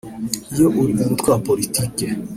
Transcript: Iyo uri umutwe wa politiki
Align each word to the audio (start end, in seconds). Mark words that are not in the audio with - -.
Iyo 0.53 0.67
uri 0.81 0.91
umutwe 1.01 1.27
wa 1.33 1.39
politiki 1.47 2.05